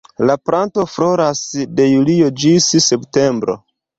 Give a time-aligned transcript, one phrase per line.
[0.27, 1.41] La planto floras
[1.79, 3.59] de julio ĝis septembro.